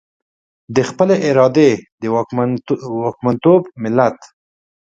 د 0.75 0.77
خپلې 0.89 1.15
ارادې 1.29 1.69
د 2.01 2.03
واکمنتوب 3.05 3.61
ملت. 3.83 4.17